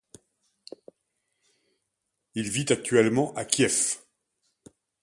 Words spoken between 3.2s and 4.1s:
à Kiev.